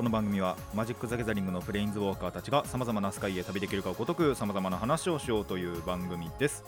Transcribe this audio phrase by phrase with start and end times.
[0.00, 6.64] この番組はマジック・ザ・ギャザリングのプレインズウォーカーたちがさまざまなスカイへ旅できるかをごとくさまざまな話をしようという番組です。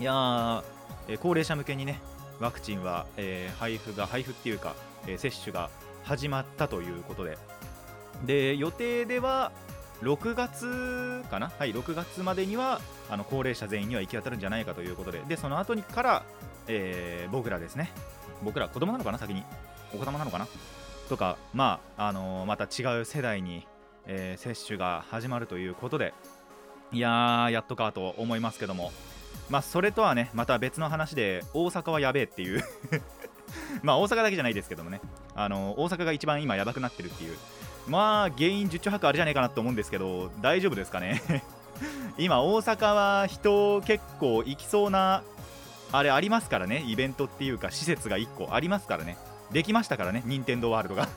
[0.00, 0.64] いや、
[1.06, 2.00] え高齢者向けにね
[2.40, 4.74] ワクチンは、えー配布が配布っていうか、
[5.06, 5.68] えー接種が
[6.04, 7.36] 始まったということで。
[8.24, 9.52] で予定では
[10.00, 11.52] 6月かな？
[11.58, 12.80] はい6月までには
[13.10, 15.20] あの高齢者全員には行き当たるんじゃないかということで。
[15.28, 16.24] でその後にから、
[16.68, 17.90] えー僕らですね。
[18.42, 19.18] 僕ら子供なのかな？
[19.18, 19.42] 先に。
[19.92, 20.48] お子様なのかな？
[21.06, 23.66] とかまああのーまた違う世代に、
[24.06, 26.12] えー接種が始まるということで
[26.92, 28.92] いやーやっとかと思いますけども。
[29.50, 32.64] まあそれとはねまた別の話で大阪はやべえっていう。
[33.82, 35.00] まあ大阪だけじゃないですけどもね。
[35.34, 37.36] あのー大阪が一番今やばくなってるっていう。
[37.86, 41.22] まあ原因十中八九あるじゃねえかなと思うんですけど大丈夫ですかね？
[42.18, 45.22] 今大阪は人結構行きそうな
[45.92, 46.82] あれありますからね。
[46.86, 49.16] イベントっていうか施設が1個ありますからね。
[49.52, 51.08] できましたからね任天堂ワールドが。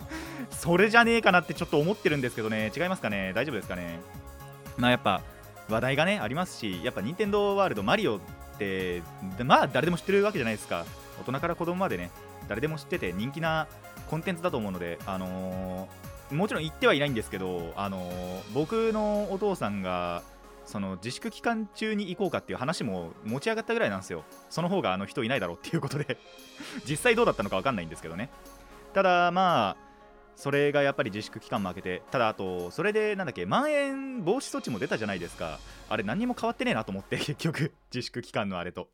[0.50, 2.72] それじゃねえかなってちょっと思ってるんですけどね。
[2.76, 3.32] 違いますかね？
[3.34, 4.00] 大丈夫ですかね？
[4.76, 5.22] まあやっぱ
[5.68, 8.20] 話題がねありますしやっぱ任天堂ワールドマリオっ
[8.58, 9.02] て
[9.36, 10.84] でまあ誰でも知ってるわけじゃないですか。
[11.20, 12.10] 大人から子供までね
[12.48, 13.66] 誰でも知ってて人気な
[14.08, 20.22] コンテンツだと思うのであのーもちろん言ってはいないんですけど、あのー僕のお父さんが
[20.68, 24.22] その自粛期間中に行こうかっていう話も持ち上がったぐらいなんですよ。
[24.50, 26.18] その方があの人いないだろうっていうことで。
[26.86, 28.28] 実際どうだったのか分かんないんですけどね。
[28.92, 29.76] ただまあ
[30.36, 35.58] それがやっぱり自粛期間も明けてただあとそれでなんだっけまん延防止措置も出たじゃないですか。
[35.88, 38.88] あれ何にも変わってねえなと思って 結局自粛期間のあれと。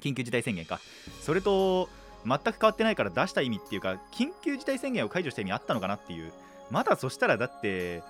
[0.00, 0.80] 緊急事態宣言か。
[1.20, 1.90] それと
[2.24, 6.32] 全く変わってないから出した意味っていうか緊急事態宣言を解除した意味あったのかなっていう。
[6.70, 8.02] まだそしたらだって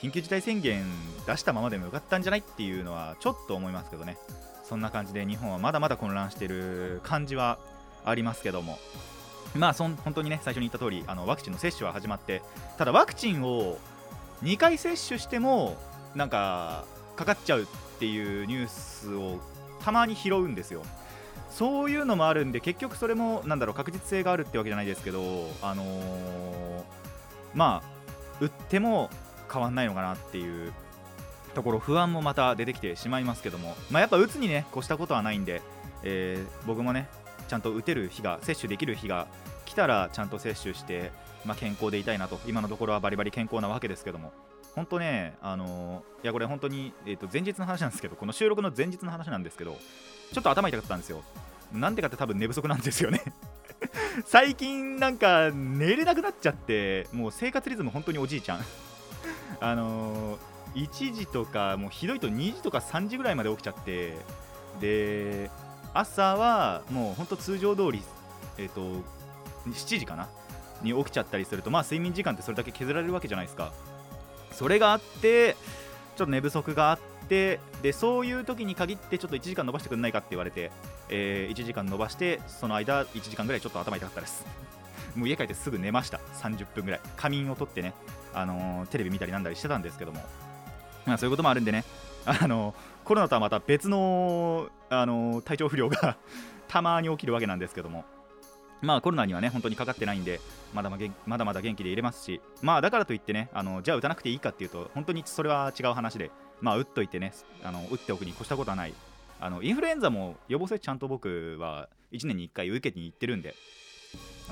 [0.00, 0.84] 緊急事態宣言
[1.26, 4.16] 出したままでもよかったんじゃないっていうのはちょっと思いますけどね。
[4.64, 7.58] そんな感じで日本はまだまだ混乱している感じは
[8.04, 8.78] ありますけども。
[9.54, 12.42] まあそん本当にね最初に言った通りあのワクチンの接種は始まって。
[12.76, 13.78] ただワクチンを
[14.42, 15.76] 2回接種しても
[16.14, 16.84] なんか
[17.16, 17.66] かかっちゃうっ
[17.98, 19.40] ていうニュースを
[19.82, 20.82] たまに拾うんですよ。
[21.50, 26.82] そういうのもあるんで結局それもなんだろう確実性があるってわけじゃないですけどあのー
[27.54, 27.96] まあ
[28.40, 29.08] 打っても
[29.50, 30.72] 変わんないのかなっていう
[31.54, 35.62] ところ不安もまた出てきてしまいますけども、まあ、やっぱ打つにね越したことはないんで、
[36.02, 37.08] えー僕もね
[37.48, 39.28] ちゃんと打てる日が接種できる日が
[39.64, 41.12] 来たらちゃんと接種して、
[41.44, 42.40] まあ、健康でいたいなと。
[42.46, 44.32] 今のところはバリバリ健康なわけですけども。
[44.74, 49.78] 本当ねあのーいやこれ本当に、えー、と前日の話なんですけどこの収録の前日の話なんですけど
[50.32, 51.22] ちょっと頭痛かったんですよ。
[51.72, 53.22] なんでかって多分寝不足なんですよね。
[54.26, 58.60] 最近なんか寝れなくなっちゃってもう生活リズム本当におじいちゃん。
[59.60, 64.14] あのー、1時とかもうひどいと2時とか3時ぐらいまで起きちゃって
[64.80, 65.50] で
[65.94, 68.02] 朝はもう本当通常通り
[68.58, 68.80] えっ、と
[69.66, 70.28] 7時かな？
[70.82, 73.72] に起きちゃったりするとまあ睡眠時間ってそれだけ削られるわけじゃないですか。
[74.52, 75.54] それがあって
[76.16, 76.98] ちょっと寝不足があっ
[77.28, 80.70] てでそういう時に限ってちょっと1時間伸ばしてくんないかって言われて、
[81.08, 84.46] え1時間伸ばしてその間1時間ぐらいちょっと頭痛かったです。
[85.14, 86.20] もう家帰ってすぐ寝ました。
[86.34, 87.00] 30分ぐらい。
[87.16, 87.94] 仮眠を取ってね、
[88.36, 90.20] あのテレビ見たりなんだりしてたんですけども、
[91.06, 91.84] まあ、そういうこともあるんでね、
[92.26, 96.16] あのコロナとはまた別の、あの体調不良が
[96.68, 98.04] たまに起きるわけなんですけども。
[98.82, 100.38] まあコロナにはね本当にかかってないんで
[100.74, 102.42] まだままだまだ元気でいれますし。
[102.60, 106.30] まあだからといってねあのじゃあ打たなくていいかっていうと本当にそれは違う話で。
[106.60, 107.32] まあ打っといてね
[107.64, 108.92] あの打っておくに越したことはない。
[109.40, 113.54] あのインフルエンザも予防接種ちゃんと僕は1年に1回受けに行ってるんで。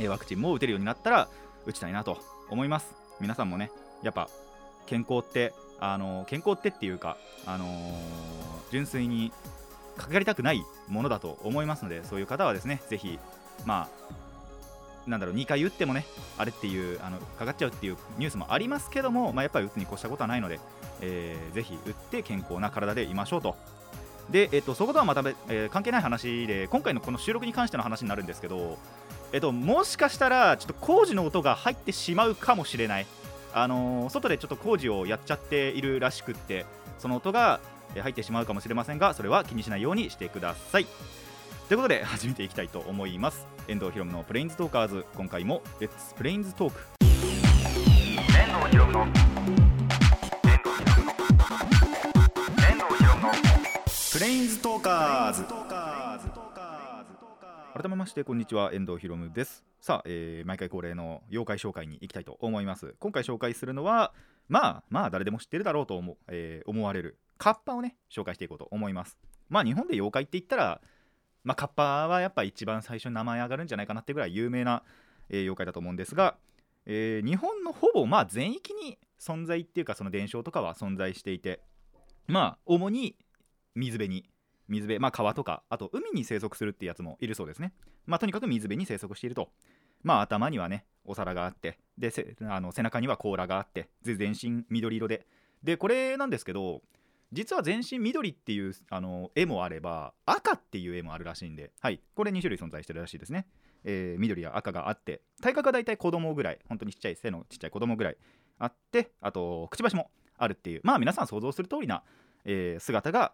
[0.01, 1.28] えワクチンも打てるようになったら
[1.66, 2.19] 打ちたいなと
[2.51, 3.03] 思います。
[3.21, 3.71] 皆さんもね
[4.03, 4.29] やっぱ
[4.87, 7.66] 健康ってあの健康ってっていうかあの
[8.71, 9.33] 純粋に
[9.97, 13.19] かかりたくないものだと思いますのでそういう方はですねぜひ
[13.65, 16.07] まあなんだろう2回打ってもね
[16.39, 20.60] あれっていうあのかかっちゃうっていうニュースもありますけども、まあ、やっぱり打つに越したことはないので、
[21.01, 23.57] えーぜひ打って健康な体でいましょうと。
[24.31, 28.78] で、えっと、そことはまた、えー関係ない話で今回のこの収録に関しての話になるんですけど、
[29.34, 33.07] えっと、もしかしたらちょっと工事の音が入ってしまうかもしれない、
[33.53, 36.65] あのー外でちょっと工事をやっちゃっているらしくって
[37.01, 37.59] その音が
[37.97, 40.86] えー入ってしまうかもしれませんがそれは気にしないようにしてください。
[41.69, 43.45] ということで始めていきたいと思います。
[43.66, 45.04] 遠藤ひろむのプレインズトーカーズ。
[45.16, 49.01] 今回もレッツプレインズトーク遠藤ひろむの。
[49.01, 49.09] 遠
[52.78, 53.33] 藤ひろむの
[54.21, 55.42] レインズトーカーズ
[57.76, 58.72] 改めましてこんにちは。
[58.72, 59.65] 遠藤ひろむです。
[59.80, 62.94] さあ、えー毎回恒例の妖怪紹介に行きたいと思います。
[63.00, 64.15] 今回紹介するのは
[64.48, 69.18] まあまあ誰でも知ってるだろうと思う、えー思われるカッパをね紹介していこうと思います。
[69.48, 70.80] まあ日本で妖怪って言ったら
[71.42, 74.84] まあカッパはやっぱ一番最初に名前上がるんじゃないかなってぐらい有名な、
[75.28, 76.36] えー妖怪だと思うんですが、
[76.86, 81.59] えー日本のほぼまあ全域に存在っていうかその伝承とかは存在していて
[82.28, 83.16] まあ主に
[83.74, 84.30] 水辺に
[84.69, 87.72] 水辺まあ川とかあと海に生息するってやつもいるそうですね。
[88.07, 89.51] まあとにかく水辺に生息していると。
[90.03, 92.13] まあ頭にはねお皿があってで
[92.43, 95.27] あの背中には甲羅があってで全身緑色で。
[95.63, 96.83] でこれなんですけど
[97.33, 103.47] 実は全身緑っていうあの絵もあれば赤っていう絵もあるらしいんではいこれ2種類存在してるらしいですね、
[103.83, 108.17] えー緑や赤があって体格はだいたい子供ぐらい本当にちっちゃい背のちっちゃい子供ぐらい
[108.59, 112.03] あってあとくちばしもあるっていうまあ皆さん想像する通りな、
[112.45, 113.33] えー姿が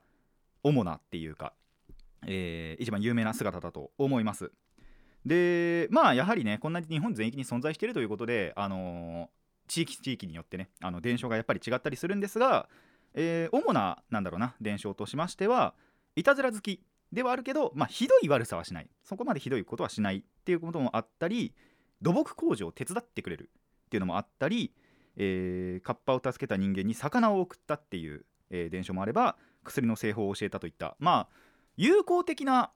[0.62, 1.54] 主なっていうか、
[2.26, 4.52] えー一番有名な姿だと思います。
[5.26, 12.68] でまあやはりねこんなに日本全域に存在しているということであのー地域地域によってねあの伝承がやっぱり違ったりするんですが、
[13.14, 15.74] えー主ななんだろうな伝承としましては
[16.16, 16.80] いたずら好き
[17.12, 18.90] ではあるけど、まあ、ひどい悪さはしない。
[19.04, 21.54] そこまでひどいことはしないっていうこともあったり
[22.02, 23.50] 土木工事を手伝ってくれる
[23.86, 24.72] っていうのもあったり、
[25.16, 32.70] えーカッパを助けた人間に魚を送ったっていう、えー伝承もあれば薬の製法を教えたといったまあ有効的な、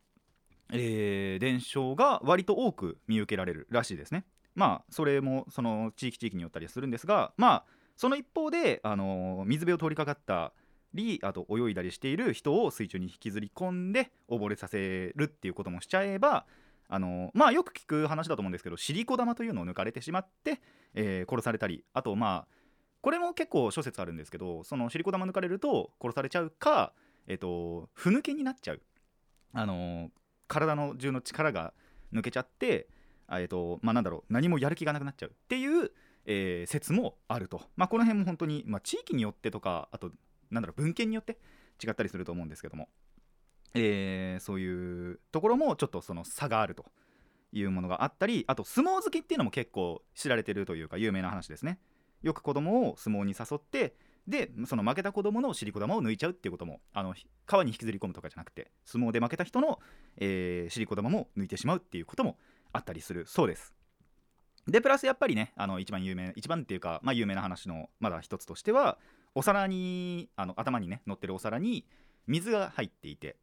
[0.72, 4.24] えー伝承が割と多く見受けられるらしいですね。
[4.54, 7.64] まあそれもその地域地域によったりするんですがまあ
[7.96, 10.52] その一方で、あのー水辺を通りかかった
[10.94, 16.46] りあと泳いだりしている人を水中に引きずり込んで溺れさせるっていうこともしちゃえば
[16.88, 20.60] あのまあよく聞く話だと思うんですけどシリコ玉というのを抜かれてしまって、
[20.94, 22.63] えー殺されたりあとまあ
[23.04, 26.94] これも結構諸説あるんですけどそのシリコ玉抜かれると殺されちゃうか、
[27.26, 28.80] えっとふぬけになっちゃう、
[29.52, 30.08] あの
[30.48, 31.74] 体の中の力が
[32.14, 32.88] 抜けちゃって
[33.26, 35.32] あえっとまあなんだろう何もやる気がなくなっちゃう。
[35.32, 35.92] っていう、
[36.24, 40.10] えー説もあると、まあ、この辺も本当に、まあ、地域によってとかあと
[40.50, 41.36] なんだろう文献によって
[41.86, 42.88] 違ったりすると思うんですけども、
[43.74, 46.86] えーそういうところもちょっとその差があると
[47.52, 51.78] いうものがあったりあと相撲好きっていうのも結構知られてるというか有名な話ですね。
[52.24, 53.94] よく子供を相撲に誘って
[54.26, 57.14] でその負けた子供の尻子玉を抜いちゃうっていうこともあの
[57.46, 59.78] 川に引きずり込むとかじゃなくて相撲で負けた人の、
[60.16, 62.38] えー、尻子玉も抜いてしまうっていうことも
[62.72, 63.74] あったりするそうです。
[64.66, 68.96] でプラスやっぱりねあの一番有名一番っていうか、まあ、有名な話のまだ一つとしては
[69.34, 71.84] お皿にあの頭にね乗ってるお皿に
[72.26, 73.36] 水が入っていて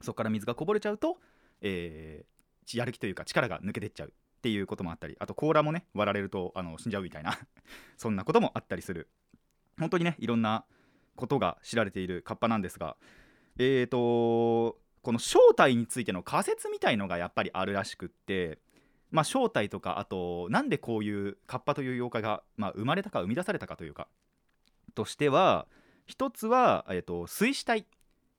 [0.00, 1.18] そこから水がこぼれちゃうと、
[1.60, 2.38] えー
[2.76, 4.12] やる気というか力が抜けてっちゃう。
[4.38, 7.38] っていうこともあったりあと甲羅もね割られるとあの死んじゃうみたいな
[7.96, 9.08] そんなこともあったりする。
[9.78, 10.64] 本当にねいろんな
[11.14, 12.96] ことが知られているカッパなんですが
[13.58, 18.58] えーとこの正体についての仮説みたいのがやっぱりあるらしくって
[19.10, 24.08] まあ正体とかあとなんでこういうカッパという妖怪が、まあ、生まれたか生み出されたかというか
[24.94, 25.68] としては
[26.06, 27.86] 一つは、えー、と水死体。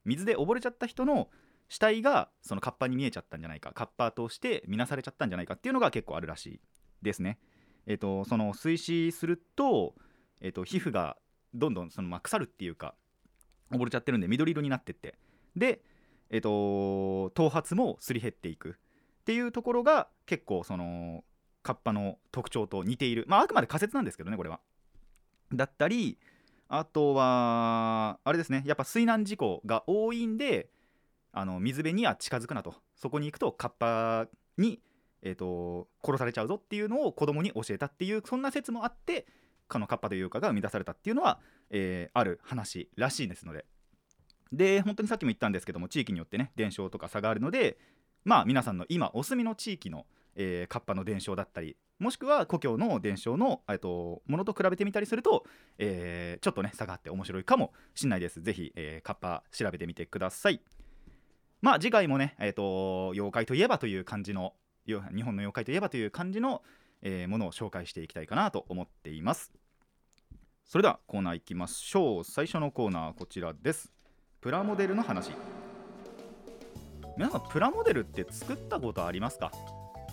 [0.05, 1.29] 水で溺れちゃった人の
[1.69, 6.59] 死体がそのカッパに見えちゃったんじゃないかカッパとして見なされちゃったんじゃないかっていうのが結構あるらしい
[7.01, 7.39] ですね。
[7.85, 9.95] えっ、とその水死すると,、
[10.41, 11.17] えー、と皮膚が
[11.53, 12.95] どんどんその、まあ、腐るっていうか
[13.71, 15.15] 溺れちゃってるんで緑色になってって
[15.55, 15.81] で、
[16.29, 18.73] えっと頭髪もすり減っていくっ
[19.25, 21.23] ていうところが結構その
[21.61, 24.59] カッパの特徴と似ているまああくまで仮説なんですけどねこれは。
[25.53, 26.19] だったり
[26.67, 30.69] あとはあれですねやっぱ水難事故が多いんで
[31.31, 32.75] あの水辺には近づくなと。
[32.95, 34.81] そこに行くとカッパに、
[35.21, 39.27] えー、と殺されちゃうぞっていうのを子供に教えたっていうそんな説もあって
[39.67, 43.65] このカッパというかが生み出されたっていうのは、えーある話らしいですので。
[44.51, 47.77] で本当にさっきも言ったんですけども地域によってね伝承とか差があるので
[48.25, 55.45] まあ皆さんの今お住みの地域の、えーカッパの伝承だったりもしくは故郷の伝承の、えっとものと比べてみたりすると、
[55.77, 58.41] えーちょっとね差があって面白いかもしれないです。
[58.41, 60.61] ぜひ、えーカッパ調べてみてください。
[61.61, 64.53] まあ次回もね、えー、と妖怪といえばという感じの
[64.87, 66.63] 日本の妖怪といえばという感じの、
[67.01, 69.51] えーものを紹介していきたいかなと思っています。
[70.65, 72.23] それではコーナーいきましょう。
[72.23, 73.91] 最初のコーナーはこちらです。
[74.41, 75.31] プラモデルの話。
[77.17, 79.51] 皆さんプラモデルって作ったことありますか？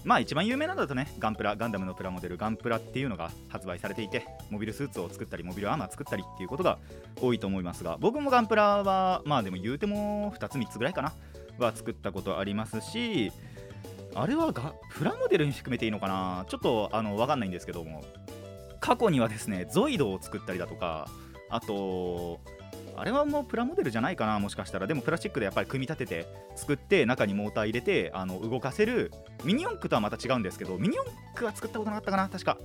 [0.04, 6.78] まあ一番有名なのだとねガンプラガンダムのプラモデルガンプラっていうのが発売されていてモビルスーツを作ったりモビルアーマー作ったりっていうことが
[7.20, 11.12] 多いと思いますが僕もガンプラはまあでも言うても2つ3つぐらいかな。
[11.62, 13.32] は作ったことありますし
[14.14, 16.46] あれはがプラモデルに含めていいのかな？
[16.48, 18.04] ちょっとあの分かんないんですけども。
[18.78, 21.08] 過去にはですねゾイドを作ったりだとか
[21.50, 22.40] あと
[22.94, 24.86] あれはもうプラモデルじゃないかなもしかしたら。
[24.86, 29.10] でもプラスチックでやっぱり組み立てて作って中にモーター入れてあの動かせる
[29.44, 32.58] ミニ四駆とはまた違うんですけどミニ四駆は作ったことなかったかな確か。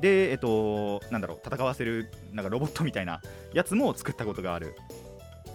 [0.00, 3.22] でえっとなんだろう戦わせるなんかロボットみたいな
[3.54, 4.74] やつも作ったことがある。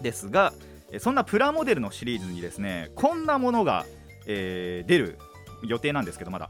[0.01, 0.53] ですが
[0.99, 3.85] そんなプラモデルのシリーズにですねこんなものが、
[4.27, 5.19] えー、出る
[5.63, 6.49] 予定なんですけどまだ、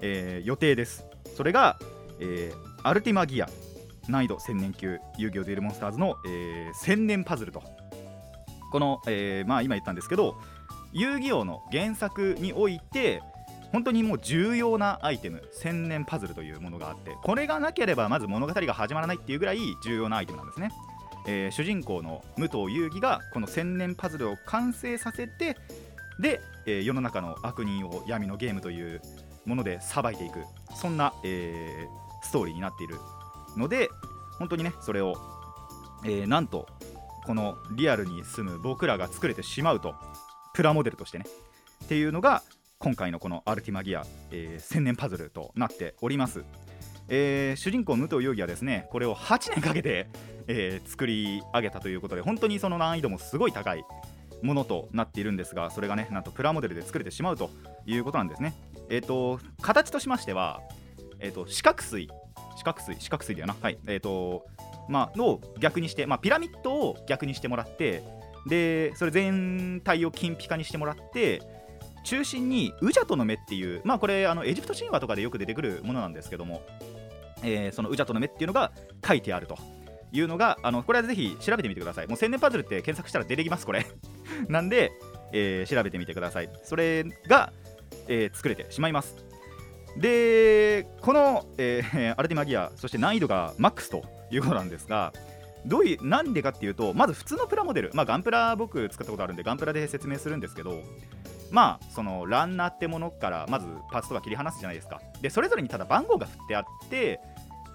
[0.00, 1.04] えー、予定です。
[1.36, 1.78] それが、
[2.20, 3.48] えー、アルティマギア
[4.08, 7.62] 難易度1000年級遊戯王デュエルモンスターズの、えー、1000年パズルと。
[8.70, 10.34] この、えー、まあ今言ったんですけど
[10.92, 13.22] 遊戯王の原作において
[13.70, 20.70] 本当にもう重要なアイテム千年パズルというものがあってこれがなければまず物語が始まらないっていうぐらい重要なアイテムなんですね、
[21.26, 25.56] えー、主人公の武藤遊戯がこの千年パズルを完成させて
[26.20, 29.00] で、えー、世の中の悪人を闇のゲームという
[29.46, 30.44] ものでさばいていく。
[30.74, 32.98] そんな、えー、ストーリーになっている
[33.56, 33.88] ので
[34.38, 35.14] 本当にねそれを、
[36.04, 36.66] えー、なんと
[37.24, 39.94] このリアルに住む僕らが作れてしまうと
[40.52, 41.24] プラモデルとしてね
[41.84, 42.42] っていうのが
[42.78, 46.44] 今回のこのアルティマギア、えー、千年パズルとなっております、
[47.08, 50.08] えー、主人公武藤遊戯はですねこれを8年かけて、
[50.46, 53.84] えー、作り上げたということで本当にその難易度もすごい高い
[54.42, 57.50] ものとなっているんですがそれがねなんとプラモデルで作れてしまうと
[57.86, 58.54] いうことなんですね。
[58.90, 60.60] えっ、と形としましては
[61.20, 62.08] えっ、と四角錐
[62.56, 63.56] 四角錐四角錐だよな。
[63.60, 63.78] はい。
[63.86, 64.46] え、ー、と
[64.88, 68.02] まあの逆にして、まあ、ピラミッドを逆にしてもらって
[68.46, 71.42] でそれ全体を金ピカにしてもらって
[72.04, 76.60] 中心にウジャトの目っていうまあこれあのエジプト神話とかでよく出てくるものなんですけども、
[77.44, 78.72] えー、そのウジャトの目っていうのが
[79.06, 79.56] 書いてあると
[80.12, 82.06] いうのがあのこれはぜひ調べてみてください。
[82.08, 83.86] もう千年パズルって検索したら出てきますこれ。
[84.48, 84.92] なんで、
[85.32, 86.50] えー、調べてみてください。
[86.64, 87.52] それが、
[88.08, 89.16] えー、作れてしまいます。
[89.96, 95.12] でこの、えー、 アルティマギアそして難易度がマックスということなんですが
[95.66, 100.82] どういうなんでかっていうとまず普通のプラモデル、まあ、ガンプラ僕使ったことあるんでガンプラで説明するんですけど
[101.50, 105.00] まあそのランナーってものからまずパーツとか切り離すじゃないですか。
[105.20, 107.20] でそれぞれにただ番号が振ってあって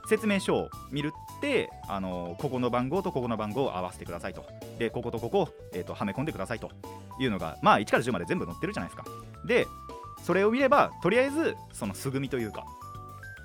[0.10, 4.44] 説明書を見るってあのここの番号とここの番号を合わせてくださいと。
[4.80, 6.72] でこことここを、えーと、はめ込んでくださいと。
[7.20, 9.06] いうのがまあ1から10まで全部載ってるじゃないですか。
[9.46, 9.68] で
[10.25, 12.66] それを見ればとりあえずその素組みというか、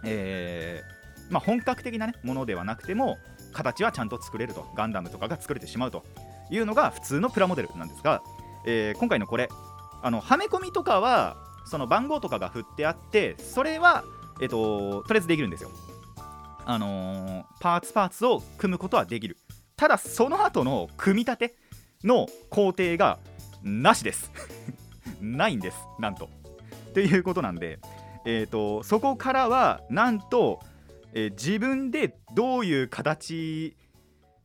[0.05, 3.19] えー、まあ、本格的な、ね、ものではなくても
[3.53, 4.67] 形はちゃんと作れると。
[4.75, 6.05] ガンダムとかが作れてしまうと。
[6.51, 8.23] いうのが普通のプラモデルなんですが、
[8.67, 9.49] えー、今回のこれ
[10.03, 14.05] あのはめ込みとかはその番号とかが振ってあってそれは、
[14.41, 15.71] えーと、とりあえずできるんですよ。
[16.67, 19.37] あのー、パーツパーツを組むことはできる。
[19.77, 21.55] ただその後の組み立て
[22.05, 23.19] の工程が
[23.63, 24.31] なしです。
[25.21, 26.29] ないんですなんと。
[26.93, 27.79] ということなんで、
[28.25, 30.61] えーと、そこからはなんと、
[31.13, 33.77] えー、自分でどういう形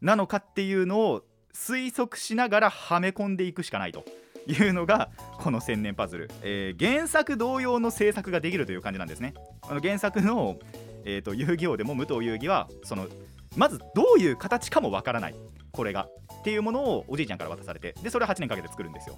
[0.01, 1.23] なのかっていうのを
[1.53, 4.03] 推測しながらはめ込んでいくしかないと。
[4.47, 9.35] いうのがこの千年パズル、えー、原作同様の制作ができるという感じなんですね。
[9.61, 10.57] あの原作の、
[11.05, 13.07] えーと、遊戯王でも武藤遊戯はその
[13.55, 15.35] まずどういう形かもわからない。
[15.71, 16.07] これが。
[16.39, 17.93] っていうものをおじいちゃんから渡されて。
[18.01, 19.17] でそれを8年かけて作るんですよ。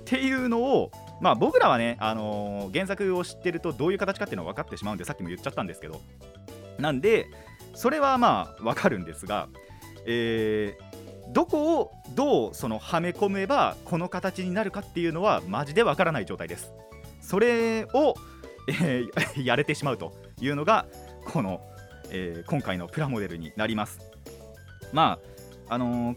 [0.00, 6.00] っていうのを、まあ、僕らはね、あのー、原作を知ってるとどういう形かっていうのは分かってしまうんでさっきも言っちゃったんですけど。
[6.78, 7.26] なんで
[7.74, 9.48] それはまあ分かるんですが、
[10.06, 16.72] えー、どこをどうそのはめ込めばこの形になるかっていうのはマジで分からない状態です。
[17.20, 18.14] それを、
[18.68, 20.86] えー、やれてしまうというのが
[21.32, 21.60] この、
[22.10, 24.00] えー、今回のプラモデルになります。
[24.92, 25.18] ま
[25.68, 26.16] ああのー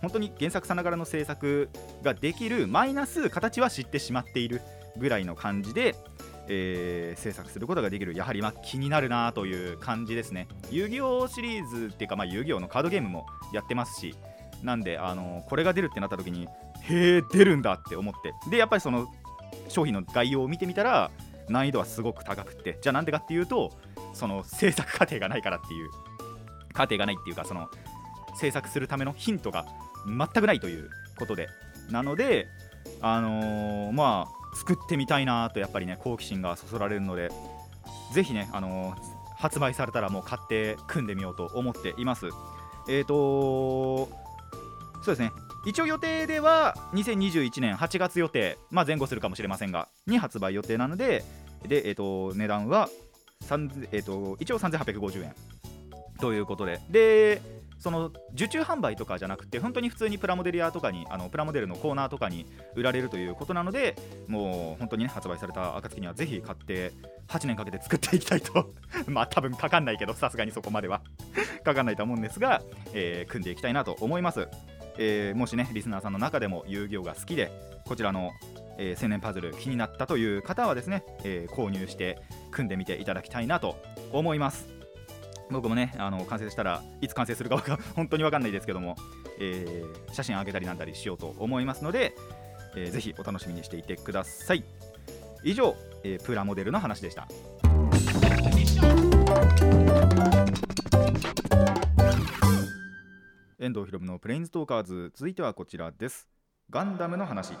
[0.00, 1.70] 本当に原作さながらの制作
[2.02, 4.60] ができるマイナス形は知ってしまっている
[4.96, 5.94] ぐらいの感じで、
[6.48, 8.12] えー、制作することができる。
[8.12, 10.48] やはりま気になるなという感じですね。
[10.72, 14.16] 遊戯王シリーズっていうか、まあ、遊戯王のカードゲームもやってますし
[14.60, 16.48] なんで、あのこれが出るってなった時に
[16.80, 18.34] へえ出るんだって思って。
[18.50, 19.06] でやっぱりその
[19.68, 21.12] 商品の概要を見てみたら
[21.48, 22.76] 難易度はすごく高くって。
[22.82, 23.70] じゃあなんでかっていうと
[24.14, 25.90] その制作過程がないからっていう
[26.72, 27.68] 過程がないっていうかその
[28.36, 29.66] 制作するためのヒントが
[30.06, 31.48] 全くないということで。
[31.90, 32.46] なので
[33.00, 37.30] あのー、まあ作ってみたいなとやっぱりね好奇心がそそられるので
[38.12, 38.94] ぜひね、あのー、
[39.36, 42.26] 発売されたらもう買って組んでみようと思っています。
[42.88, 44.08] えっ、ー、と
[45.02, 45.32] そうですね。
[45.64, 51.24] 一応予定では2021年8月予定、まあ、前後するかもしれませんがに発売予定なので
[51.68, 52.88] で、えーと、値段は、
[53.92, 55.34] えーと、一応3850円。
[56.20, 56.80] ということで。
[56.88, 62.46] でその受注販売とかじゃなくて本当に普通にプラモデル屋とかにあのプラモデルのコーナーとかに
[62.76, 63.96] 売られるということなので
[64.28, 66.92] もう本当にね発売された暁にはぜひ買って
[67.26, 68.72] 8年かけて作っていきたいと。
[69.10, 71.02] まあ多分かかんないけどさすがにそこまでは。
[71.64, 74.48] かかんないと思うんですが、えー、組んでいきたいなと思います、
[74.98, 77.52] えー、もしねリスナーさんの中でも遊戯王が好きで
[77.84, 78.30] こちらの
[78.82, 82.18] えー、青年パズル気になったという方はですね、えー、購入して
[82.50, 83.76] 組んでみていただきたいなと
[84.12, 84.66] 思います。
[85.50, 87.58] 僕もねあの完成したらいつ完成するか
[87.94, 88.96] 本当に分かんないですけども、
[89.38, 92.14] えー、写真あげたりなんだりしようと思いますので、
[92.74, 94.64] えー、ぜひお楽しみにしていてください。
[95.44, 97.28] 以上、えー、プラモデルの話でした。
[103.60, 106.28] 遠藤ひろむのプレインズトーカーズ続いてはこちらです。
[106.68, 107.52] ガンダムの話。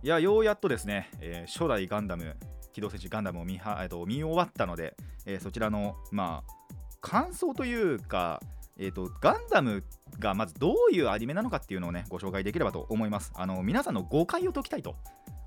[0.00, 2.36] いやようやっとですね、えー、初代ガンダム
[2.72, 6.52] 機動戦士ガンダムを見は、えっと、見終わったので、えー、そちらの、まあ、
[7.00, 8.40] 感想というか、
[8.78, 9.82] えーと、ガンダム
[10.20, 13.32] がまずどういうアニメなのかっていうのをねご紹介できればと思います。
[13.34, 14.94] あの皆さんの誤解を解きたいと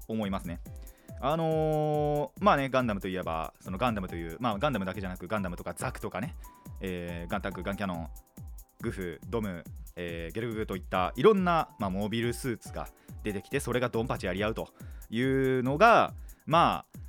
[0.10, 0.60] 思いますね。
[1.22, 6.36] あのー、まあねガンダムといえばそのガンダムというまあガンダムだけじゃなくガンダムとかザクとかね、
[6.82, 8.10] えー、ガンタンクガンキャノン
[8.82, 9.64] グフドム、
[9.96, 12.88] えー、ゲルググといったいろんな、まあ、モビルスーツが
[13.24, 14.70] 出てきてそれがドンパチやり合うと
[15.10, 16.14] いうのが
[16.46, 17.02] まあ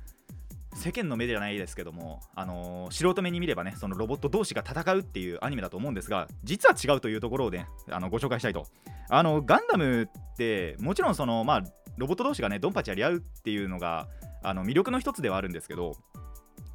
[0.75, 7.67] 世間の目じゃないですけども、あのー、素人目に見ればねそのロボット同士が戦うっていうアニメだと思うんですが実は違うというところをね
[8.09, 8.65] ご紹介したいと。
[9.09, 11.63] あのガンダムってもちろんそのまあ
[11.97, 14.07] ロボット同士がねドンパチやり合うっていうのが
[14.41, 15.95] あの魅力の一つではあるんですけど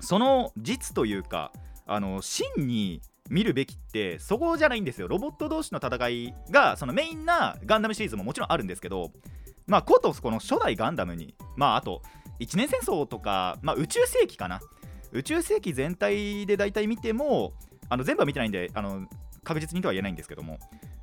[0.00, 1.52] その実というか
[1.86, 5.08] あの真に見るべきってそこじゃないんですよ。
[5.08, 9.12] ロボット同士の戦いがそのメインなガンダムシリーズももちろんあるんですけど
[9.66, 12.02] まあことこの初代ガンダムにまああと
[12.40, 14.60] 1年戦争とか、まあ、宇宙世紀かな。
[15.12, 17.54] 宇宙世紀全体で大体見ても
[17.88, 19.06] あの全部は見てないんであの
[19.42, 20.58] 確実にとは言えないんですけども、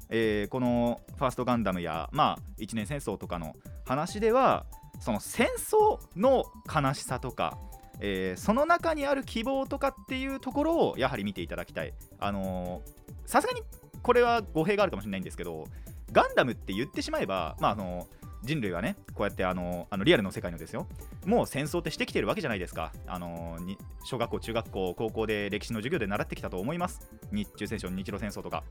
[0.09, 3.55] えー、このファーストガンダムや、まあ、1年戦争とかの
[3.85, 4.65] 話では
[4.99, 7.57] その戦争の悲しさとか、
[7.99, 11.93] えー、その中にある希望とかっていうところをやはり見ていただきたい。
[12.19, 12.81] あの
[13.25, 13.61] さすがに
[14.01, 15.65] これは語弊があるかもしれないんですけど
[16.11, 18.07] ガンダムって言ってしまえば、まあ、あの
[18.43, 20.87] 人類はねこうやってあのあのリアルの世界のですよ。
[21.25, 22.91] もう戦争ってしてきてるわけじゃないですか。
[23.07, 27.09] あのに小学校中学校高校で歴史の授業で習ってきたと思います。
[27.31, 28.63] 日中戦争日露戦争とか。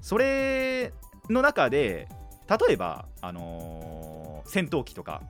[0.00, 0.92] それ
[1.30, 2.08] の中で
[2.48, 5.22] 例えばあのー、戦闘機とか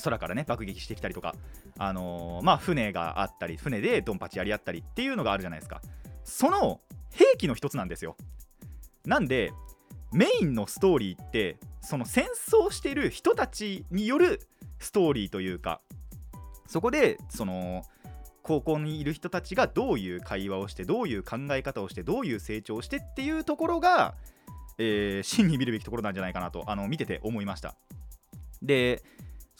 [0.00, 1.34] 空からね爆撃してきたりとか
[1.78, 5.80] あのー、まあ船があったり船でドンパチやり合ったりっていうのがあるじゃないですか。
[6.24, 8.16] その兵器の一つなんですよ。
[9.04, 9.52] なんで
[10.12, 14.40] メインのストーリーってその戦争してる人たちによる
[14.78, 15.80] ストーリーというか
[16.66, 17.84] そこでその
[18.42, 24.14] 高校にいる人たちがどういう会話をしてどういう考え方をしてどういう成長をしてっていうところが、
[24.78, 27.76] えー、真に見るべきところなんじゃないかなとあの見てて思いました。
[28.62, 29.02] で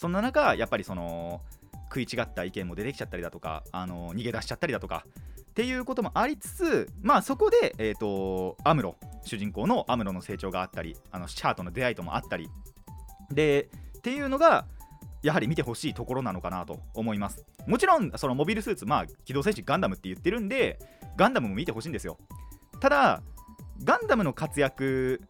[0.00, 1.42] そんな中やっぱりその
[1.90, 5.04] 食い違った意見も出てきちゃったりだとかあの逃げ出しちゃったりだとか
[5.38, 12.48] っていうこともありつつまあそこで、えーと、アムロ主人公のアムロの成長があったりあのシャーとの出会いともあったり
[13.30, 14.64] でっていうのが
[15.22, 17.44] やはり見てほしいところなのかなと思います。
[17.66, 20.78] もちろんそのモビルスーツまあ機動戦士ガンダムって言ってるんで
[21.18, 22.16] ガンダムも見てほしいんですよ。
[22.80, 23.20] ただ
[23.84, 25.20] ガンダムの活躍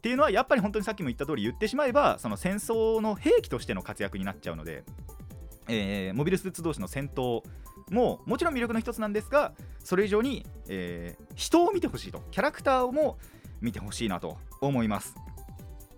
[0.00, 4.82] っていうのはやっぱり本当にさっきも言った通り言ってしまえばその戦争の兵器としての活躍になっちゃうので、
[5.68, 7.42] えー、モビルスーツ同士の戦闘
[7.90, 9.52] ももちろん魅力の一つなんですが
[9.84, 13.18] それ以上に、えー、人を見てほしいとキャラクターも
[13.60, 15.14] 見てほしいなと思います。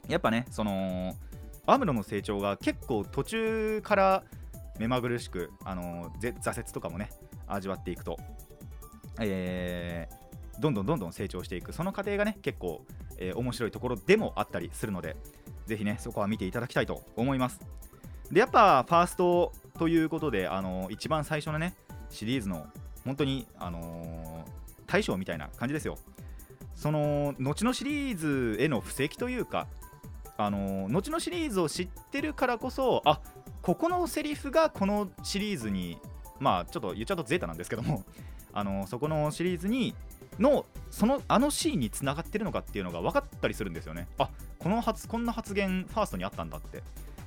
[0.08, 1.14] やっぱねその
[1.64, 4.24] アムロの成長が結構途中から
[4.80, 7.10] 目まぐるしく、あのー、挫折とかもね
[7.46, 8.18] 味わっていくと、
[9.20, 10.21] えー、
[10.62, 12.84] どんどんどんどん成長していくその過程がね結構、
[13.18, 15.16] えー、面白いところでもあったりするので
[15.66, 17.60] ぜひねそこは見ていただきたいと思います
[18.30, 21.74] でやっぱファーストということで、あの一番最初のね
[22.08, 22.66] シリーズの
[23.04, 24.50] 本当に、あのー、
[24.86, 25.98] 大将みたいな感じですよ。
[26.74, 29.66] その後のシリーズへの布石というか、
[30.38, 33.20] あのー、後のシリーズを知ってるからこそあ
[33.60, 35.98] ここのセリフがこのシリーズに
[36.40, 38.04] まあちょっと言っちゃうとゼータなんですけども
[38.52, 39.94] あの、そこのシリーズに
[40.38, 44.08] のそのあのシーンにつながってるのかっていうのが分かったりするんですよね。
[44.18, 46.82] あこの発こんな発言ファーストにあったんだって。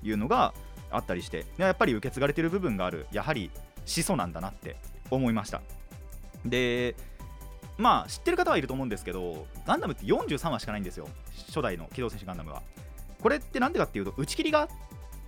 [0.06, 0.54] いうのが
[0.92, 3.08] あったりしてやっぱり受け継がれてる部分がある。
[3.12, 3.52] やはり
[3.86, 4.78] 始祖なんだなって
[5.10, 5.62] 思いました。
[6.46, 6.96] で
[7.78, 11.08] まあ知ってる方はいると思うんですけどガンダムって43話しかないんですよ。
[11.48, 12.62] 初代の機動戦士ガンダムは。
[13.22, 14.70] これって何でかっていうと打ち切りが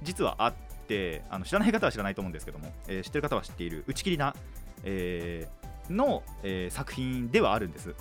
[0.04, 0.54] 実はあっ
[0.88, 4.36] てあの知らない方は知らないと思うんですけども、えー、知ってる方は知っている打ち切りな、
[4.84, 7.96] えー、の、えー、作品ではあるんです。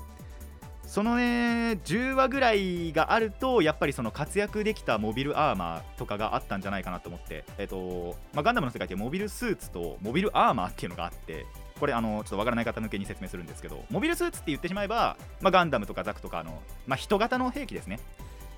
[0.86, 7.44] そのね10話ぐらいがあるとやっぱりその活躍できたモビルアーマーとかがあったんじゃないかなと思って。
[7.58, 11.44] えっ、と、まあ、ガンダムの世界ってモビルスーツとモビルアーマーっていうのがあって
[11.80, 17.98] これあのちょっとわからない方向けに説明するんですけどモビルスーツって言ってしまえば、まあ、ガンダムとかザクとかの、まあ、人型の兵器ですね。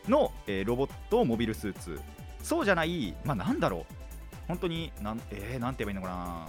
[0.08, 2.00] の、えー、ロボットモビルスーツ。
[2.42, 3.94] そうじゃないまあなんだろう。
[4.46, 6.48] 本当になんえー、なんて言えばいいのかな。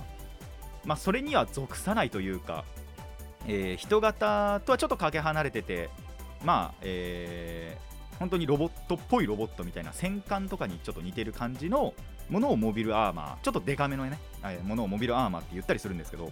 [0.86, 2.66] まあそれには属さないというか
[3.48, 5.90] えー、人型とはちょっとかけ離れてて
[6.44, 11.94] まあえー、本当にロボットっぽいロボットみたいな戦艦とかにちょっと似てる感じの
[12.30, 16.32] ものをモビルアーマーちょっとデカめのね、えー、ものをモビルアーマーって言ったりするんですけど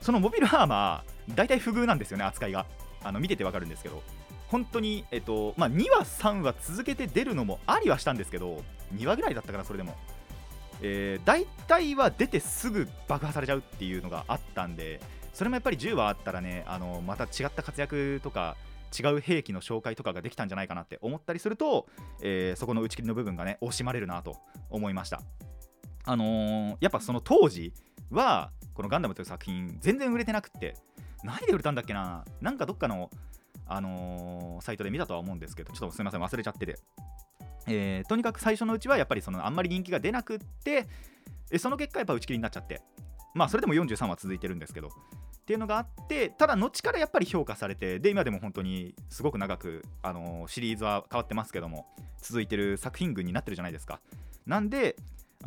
[0.00, 2.66] そのモビルアーマー大体不遇なんですよね扱いが。
[3.02, 4.02] あの見ててわかるんですけど
[4.48, 8.64] 本当にえっとまあ2話3話続けて出るのもありはしたんですけど
[8.96, 9.96] 2話ぐらいだったかなそれでも。
[10.80, 15.00] えー、大体は出てすぐ爆破されちゃうっていうのがあったんで
[15.32, 18.56] それもやっぱり10話あったらねあのまた違った活躍とか
[18.98, 21.86] 違う兵器の紹介とかができたんじゃないかなって思ったりすると、
[22.22, 24.36] えー、そこの打ち切りの部分がね惜しまれるなと
[24.70, 25.20] 思いました。
[26.04, 27.74] あのー、やっぱその当時
[28.10, 30.74] はこのガンダムという作品全然売れてなくって
[31.22, 33.10] 何で売れたんだっけななんかどっかの
[33.68, 36.76] あのー、サイトで見たとは思うんですけどちょっとすみません忘れちゃってて。
[37.70, 40.86] えー、とにかく最初のうちはやっぱりそのあんまり人気が出なくって
[41.58, 42.80] その結果やっぱ打ち切りになっちゃって。
[43.34, 44.88] まあそれでも43話続いてるんですけど。
[44.88, 44.90] っ
[45.48, 51.86] ていうのがあってただ後からやっぱり評価されてで今でも本当にすごく長く、あのー、シリーズは変わってますけども
[52.20, 54.00] 続いてる作品群になってるじゃないですか。
[54.44, 54.96] なんで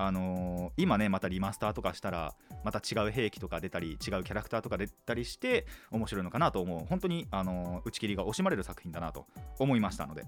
[0.05, 2.33] あのー、今ねまたリマスターとかしたら
[2.63, 9.25] また違う兵器とか出たり違うキャラクターとか出たりして面白いのかなと思う本当に、あのー、打ち切りが惜しまれる作品だなと
[9.59, 10.23] 思いましたので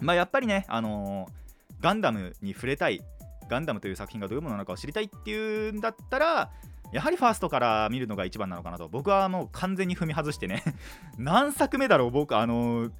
[0.00, 1.28] まあやっぱりね、あの
[1.80, 3.02] ガンダムに触れたい
[3.48, 6.50] ガンダムという作品がどういうものなのかを知りたいっていうんだったら
[6.92, 10.62] やはりファーストから見るのが一番なのかなと僕はもう完全に踏み外してね
[11.18, 12.92] 何作目だろう僕あのー、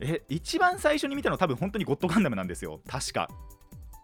[0.00, 2.80] え一番最初に見たの多分本当にゴッドガンダムなんですよ。
[2.86, 3.28] 確か。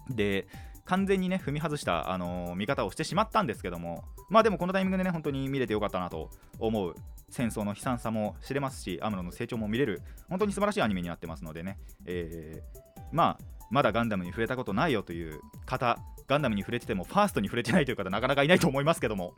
[0.08, 0.46] で
[0.86, 6.94] 完全にね踏み外した、あのー、見方をしてしまったんですけどもまあでもこのタイミングでね本当に見れてよかったなと思う
[7.30, 19.34] 戦争の悲惨さも知れますしアムロの成長も見れる本当に素晴らしいアニメになってますのでね、えー、まあまだガンダムに触れたことないよという方ガンダムに触れててもファーストに触れてないという方なかなかいないと思いますけども、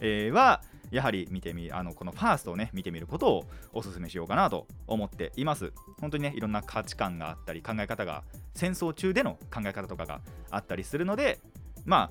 [0.00, 5.72] えー、はやはり見てみあのこのファーストをね見てみることをお勧めしようかなと思っています。
[6.00, 8.24] 本当にねいろんな価値観があったり考え方が
[8.54, 11.38] 戦争中での考え方とかがあったりするので
[11.84, 12.10] まあ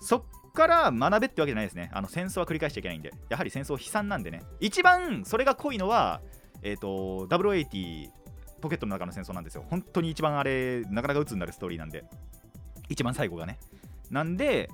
[0.00, 1.90] そっから学べってわけじゃないですね。
[1.92, 3.12] あの戦争は繰り返しちゃいけないんで。
[3.28, 4.42] やはり戦争悲惨なんでね。
[4.60, 6.20] 一番それが濃いのは
[6.62, 8.10] えっ、ー、と080
[8.60, 9.64] ポケットの中の戦争なんですよ。
[9.68, 12.04] 本当に一番あれなかなか鬱になるストーリーなんで。
[12.88, 13.58] 一番最後がね。
[14.10, 14.68] なんで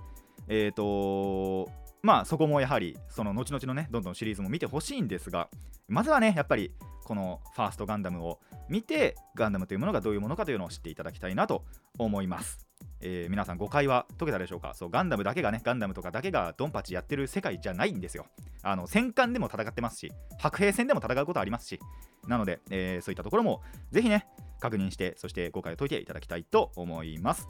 [0.48, 1.70] えっ、ー、と
[2.04, 5.48] まあそこもやはりその後々のねどんどんシリーズも見てほしいんですが
[5.88, 6.70] まずはねやっぱり
[7.02, 11.64] このファーストガンダムを見てガンダムというものがどういうものかというのを知っていただきたいなと
[11.98, 12.58] 思います。
[13.00, 14.74] えー、皆さん誤解は解けたでしょうか？
[14.74, 18.26] そうガンダムだけがねガンダムとかだけがドンパチやってる世界じゃないんですよ。
[18.62, 21.80] あの戦艦でも戦ってますし白兵戦でも戦うことありますし。
[22.26, 24.26] なので、えー、そういったところもぜひね
[24.60, 27.48] 確認してそして誤解を解いていただきたいと思います。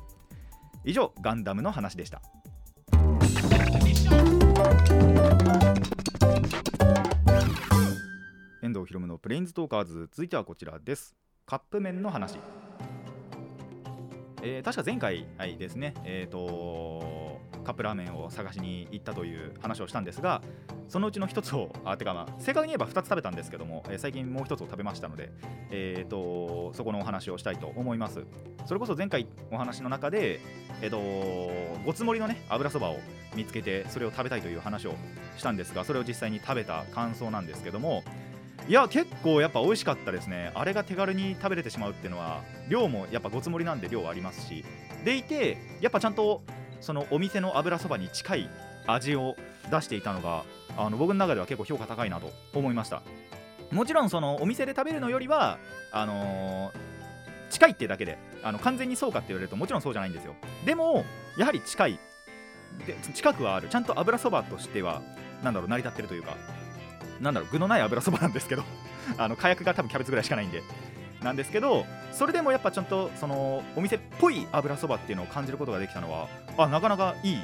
[0.84, 2.22] 以上ガンダムの話でした。
[8.74, 10.08] 遠藤ひろむのプレインズトーカーズ。
[10.10, 11.14] 続いてはこちらです。
[11.46, 12.40] カップ麺の話。
[14.42, 20.42] えー、確か前回、はい、ですね、えーと、カップラーメンを探しに行ったという話をしたんですが、
[20.88, 25.30] そのうちの1つを、あてか、まあ、正確に言えば2つ食べたんですけども、えー、最近もう1つを食べましたので、
[25.70, 28.24] えーと、そこのお話をしたいと思います。
[28.66, 30.40] それこそ前回お話の中で、
[30.82, 30.98] えーと、
[31.86, 32.98] ごつ盛りのね油そばを
[33.36, 34.94] 見つけて、それを食べたいという話を
[35.36, 38.02] したんですが、それを実際に食べた感想なんですけども、
[38.66, 40.50] いや結構やっぱ美味しかったですね。
[40.54, 44.64] あれが手軽に食べれてしまうっていうのは量もやっぱごつ盛りなんで量ありますし。
[45.04, 46.42] でいてやっぱちゃんと
[46.80, 48.50] そのお店の油そばに近い
[48.86, 49.36] 味を
[49.70, 50.44] 出していたのが
[50.78, 53.02] あの僕の中では結構評価高いなと思いました。
[53.70, 55.58] もちろんそのお店で食べるのよりは
[55.92, 60.34] あのー、近いってだけであの完全にそうかって言われるともちろんそうじゃないんですよ。
[60.64, 61.04] でも
[61.36, 61.98] やはり近い。
[62.86, 63.68] で近くはある。
[63.68, 65.02] ちゃんと油そばとしては
[65.42, 66.63] なんだろう成り立ってるというか。
[67.20, 68.64] なんだろう具のない油そばなんですけど
[69.18, 70.62] あの火薬が多分キャベツぐらいしかないんで。
[71.22, 77.38] なんですけどそれでもやっぱちゃんとそのお店っぽい油そばっていうのを感じることができたのはあなかなかいい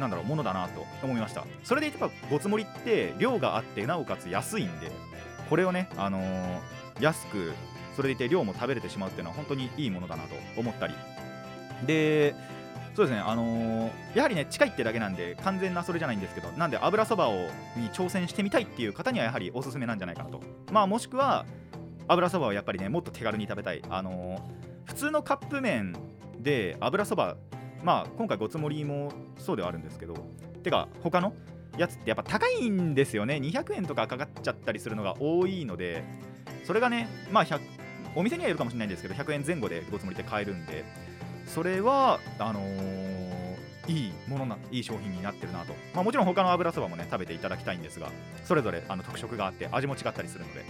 [0.00, 1.44] なんだろうものだなと思いました。
[1.62, 4.90] それで言えばごつ盛りって量があってなおかつ安いんで
[5.48, 6.60] これをね、あのー、
[7.00, 7.52] 安く
[7.94, 10.94] それでいて量も食べれてしまうっていうのは本当にいいものだなと思ったり。
[11.86, 12.34] で
[12.94, 17.34] そうですねあのーやはりね近いってだけなんで完全なそれじゃないんですけどなんで油そばを
[17.76, 20.40] に挑戦してみたいっていう方にはやはりおすすめなんじゃないかなと。
[20.72, 21.46] まあもしくは
[22.08, 23.82] 油そばはやっぱりねもっと手軽に食べたい。
[23.88, 25.94] あのー普通のカップ麺
[26.40, 27.36] で油そば
[27.84, 30.14] まあ今回ごつ盛りもそうではあるんですけど
[30.64, 31.32] てか他の
[31.78, 33.36] やつってやっぱ高いんですよね。
[33.36, 36.02] 200円とかかかっちゃったりするのが多いので
[36.64, 37.46] それがねまあ
[38.16, 40.84] お店にはいるかもしれないんですけど100円前後でごつ盛りって買えるんで
[41.54, 43.40] それはあのー
[43.88, 48.08] いいものないい商品になってるなと、まあ、もちろん他の油そばもね食べていただきたいんですが
[48.44, 50.64] それぞれあの特色があって味も違ったりするので、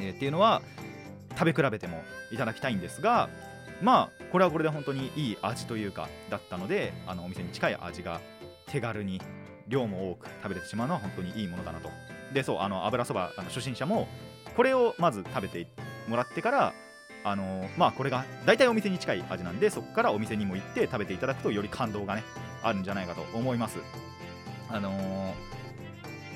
[0.00, 0.60] えーっていうのは
[1.38, 3.28] 食べ比べてもいただきたいんですが
[3.80, 8.20] まあこれはこれで本当にいい味というかだったのであのお店に近い味が
[8.66, 9.20] 手軽に
[9.68, 11.90] 量も多く食べれてしまうのは本当にいいものだなと。
[12.32, 14.08] でそうあの油そばあの初心者も
[14.56, 15.66] これをまず食べて
[16.08, 16.74] もらってから
[17.24, 22.24] あのまあこれが大体お店に近い味なんでそこからお店にも行って食べていただくとより感動がね
[22.62, 23.78] あるんじゃないかと思います。
[24.68, 25.32] あのー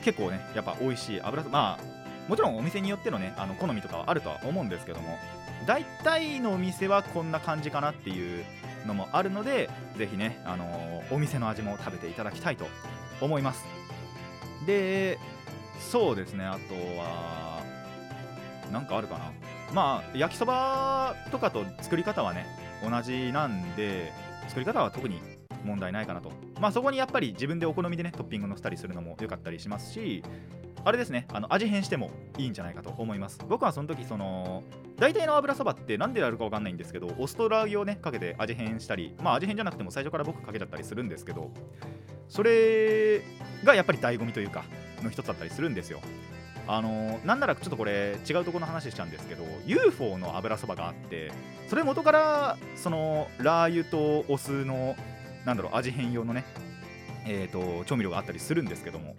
[0.04, 5.18] 結構ねやっぱ美味しい油まあもちろんお店によってのねあの好みとかはあるとは思うんですけども
[5.66, 8.44] 大体のお店はこんな感じかなっていう
[8.86, 9.68] のもあるので
[9.98, 12.68] ぜひね、あのーお店の味も食べていただきたいと
[13.20, 13.64] 思います。
[14.64, 15.18] で
[15.90, 17.62] そうですねあとは
[18.72, 19.32] なんかあるかな。
[19.72, 22.46] まあ焼きそばとかと作り方はね
[22.88, 24.12] 同じなんで
[24.48, 25.20] 作り方は特に
[25.64, 26.30] 問題ないかなと。
[26.60, 30.22] まあそこにやっぱり自分でお好みでねトッピングのしたりするのも良かったりしますし
[30.84, 33.40] あれですねあの味変してもいいんじゃないかと思います。
[33.48, 34.62] 僕はその時その
[34.96, 41.50] 大体の油そばって何でやるか分かんないんですけどオストラーギをねかけて味変したりまあ味変じゃなくても最初から僕かけちゃったりするんですけど
[42.28, 43.20] それ
[43.64, 44.64] がやっぱり醍醐味というか
[45.02, 46.00] の一つだったりするんですよ。
[46.68, 51.30] あのなんならちょっとこれ違うところの話しちゃうんですけど UFO の油そばがあって
[51.68, 54.96] それ元からそのラー油とお酢の
[55.44, 56.44] なんだろう味変用のね
[57.28, 59.16] えー、と調味料があったりするんですけども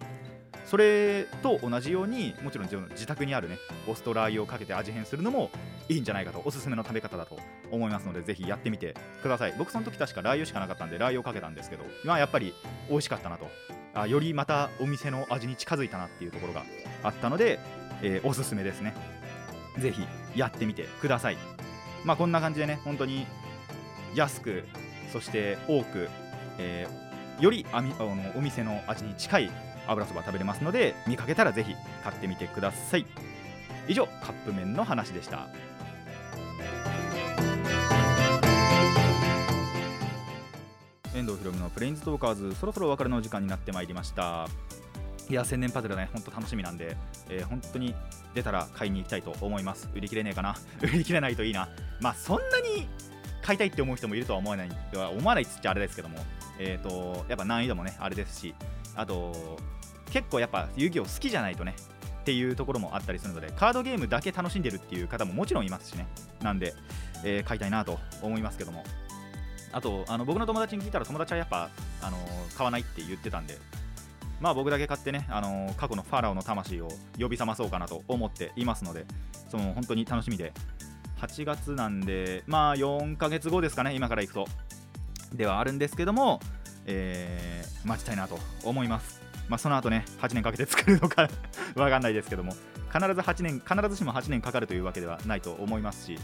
[0.64, 3.56] それと同じようにもちろん自宅にあるね
[3.86, 5.50] オストラー油をかけて味変するのも
[5.88, 7.38] いいんじゃないかとおすすめの食べ方だと
[7.70, 9.54] 思いますのでぜひやってみてください。
[9.56, 12.52] 僕その時確かラー油しかなかったんでラー油をかけたんですけどまあやっぱり
[12.90, 13.48] 美味しかったなと
[14.02, 16.64] あよりまたお店の味に近づいたなっていうところが
[17.02, 17.58] あったので、
[18.02, 18.94] えーおすすめですね。
[19.78, 20.02] ぜひ
[20.34, 21.38] やってみてください。
[22.04, 23.26] まあこんな感じでね本当に
[24.14, 24.64] 安く
[25.12, 26.08] そして多く、
[26.58, 29.50] えーよりあみあのお店の味に近い
[29.86, 33.06] 油そば食べれますので見かけたらぜひ買ってみてください。
[33.86, 35.48] 以上カップ麺の話でした。
[41.18, 44.48] 遠藤ひろむのプレインズトーカーズそろそろお別れの時間になってまいりました。
[45.28, 46.96] いや千年パズルね本当楽しみなんで、
[47.28, 47.94] えー本当に
[48.34, 49.88] 出たら買いに行きたいと思います。
[49.94, 50.54] 売り切れねえかな？
[50.82, 51.68] 売り切れないといいな？
[52.00, 52.88] まあそんなに
[53.42, 56.18] 買いたいって思う人もいるとは思わない思わないっつっちゃあれですけども
[56.58, 58.54] えー、とやっぱ難易度もねあれですし
[58.94, 59.58] あと
[60.10, 61.74] 結構やっぱ遊戯王好きじゃないとね
[62.20, 66.06] っていうところもあったりするのでカードゲームだけ楽しんでるっていう方ももちろんいますしね。
[66.42, 66.74] なんで、
[67.24, 68.84] えー買いたいなと思いますけども。
[69.72, 71.70] あとあの僕の友達に聞いたら友達はやっぱ、
[72.02, 72.16] あの
[72.56, 73.58] 買わないって言ってたんで。
[74.40, 79.04] まあ僕だけ買ってね、あの過去のファラオの魂を呼び覚まそうかなと思っていますので
[79.50, 80.52] その本当に楽しみで。
[81.20, 84.46] 8月なんでまあ4ヶ月後ですかね今から行くと。
[85.32, 86.38] ではあるんですけども、
[86.86, 89.20] えー待ちたいなと思います。
[89.48, 91.28] まあ、その後ね、8年かけて作るのか
[91.74, 92.52] わかんないですけども、
[92.92, 96.18] 必ず8年、必ずしも8年かかるというわけではないと思いますし、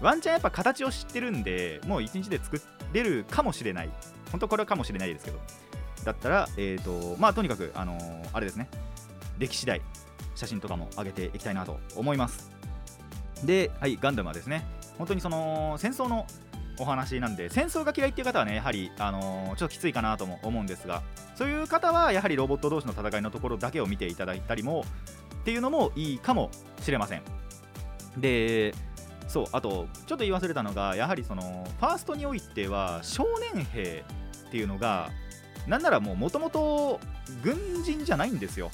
[0.00, 2.60] ワンチャンやっぱ形を知ってるんで、もう1日で作っ
[2.92, 3.90] れるかもしれない、
[4.30, 5.38] 本当これはかもしれないですけど、
[6.04, 8.68] だったら、えーとまあ、とにかく、あのーあれですね、
[9.38, 9.82] 歴史代、
[10.34, 12.50] 写真とかも上げていきたいなと思います。
[13.44, 14.64] で、はい、ガンダムはですね、
[14.98, 16.26] 本当にその戦争の
[16.78, 21.02] お話なんで戦争が嫌いっていう方はねやはり、あのーちょっときついかなとも思うんですが
[21.34, 24.84] そういう方はやはりロボット同士の戦いのところだけを見ていただいたりも
[25.40, 26.50] っていうのもいいかも
[26.80, 27.22] しれません。
[28.16, 28.74] で
[29.30, 34.04] そうあとちょっと言い忘れたのがやはりそのファーストにおいては少年兵
[34.48, 35.10] っていうのが
[35.68, 36.98] なんならもうもともと
[37.44, 38.72] 軍人じゃないんですよ。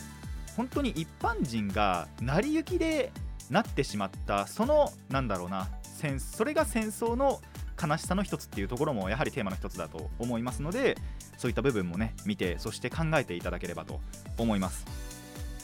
[0.56, 3.12] 本当に一般人が成り行きで
[3.50, 5.68] なってしまったそのなんだろうな
[6.18, 7.42] それが戦争の
[7.82, 10.96] 悲しさの一つっていうところもやはりテーマの一つだと思いますので
[11.36, 14.00] そういった部分もね見てそして考えていただければと
[14.38, 15.05] 思います。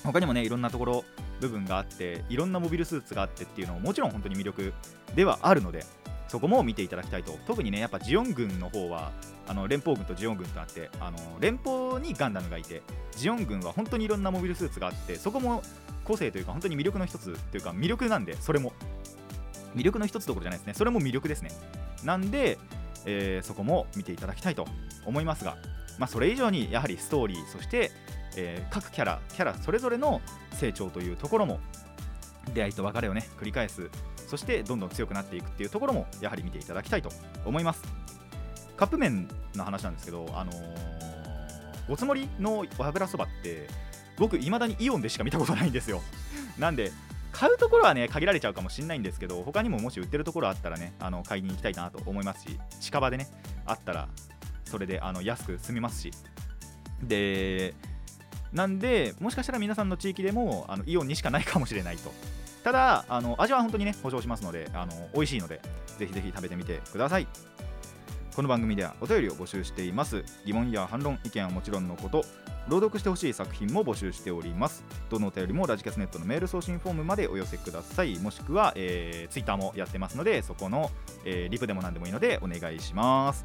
[0.05, 1.05] 他にもねいろんなところ
[1.41, 4.73] 部分があっていろんなモビルスーツがあってっていうのももちろん本当に魅力
[5.15, 5.85] ではあるので
[6.29, 7.39] そこも見ていただきたいと。
[7.47, 9.13] 特にねやっぱジオン軍の方は
[9.47, 12.83] あの連邦軍とジオン軍とあってあの連邦にガンダムがいて
[13.17, 15.63] ジオン軍は本当にいろんなモビルスーツがあってそこも
[16.05, 18.73] 個性というか本当に魅力の一つというか魅力なんでそれも。
[19.75, 20.75] 魅力の一つどころじゃないですね。
[20.75, 21.51] それも魅力ですね。
[22.05, 22.59] なんで
[23.05, 24.67] えーそこも見ていただきたいと
[25.05, 25.57] 思いますが、
[25.99, 27.91] まあ、それ以上にやはりストーリーそして、
[28.37, 30.21] えー各キャラキャラそれぞれの
[30.53, 31.61] 成長というところも
[32.55, 33.91] 出会いと別れをね繰り返す。
[34.27, 37.11] そしてどんどん強くなっていくっていうところもやはり見ていただきたいと
[37.45, 37.83] 思います。
[38.77, 40.57] カップ麺の話なんですけどあのー、
[41.89, 43.69] おつもりの油そばって
[44.19, 46.01] 僕いまだにイオンでしか見たことないんですよ。
[46.59, 46.93] なんで
[47.31, 53.27] 買うところはね限られちゃうかもしれないんですけど他にももし売ってるところあったらねあの買いに行きたいなと思いますし近場でね
[53.67, 54.09] あったら
[54.65, 56.11] それであの安く済みますし。
[57.03, 57.75] で
[58.53, 62.13] なんでもしかしたら皆さんの地域でもあのイオンにしかないかもしれないと。
[62.63, 65.61] ただあの味は本当にね保証しますのであの美味しいので
[65.99, 67.27] ぜひぜひ食べてみてください。
[68.35, 70.25] この番組ではお便りを募集しています。
[70.47, 72.25] 疑問や反論意見はもちろんのこと
[72.69, 74.85] 朗読してほしい作品も募集しております。
[75.11, 78.19] どのお便りもラジキャスネットのメール送信フォームまでお寄せください。
[78.21, 80.91] もしくは、えー、ツイッターもやってますのでそこの、
[81.25, 83.45] えーリプでも何でもいいのでお願いします。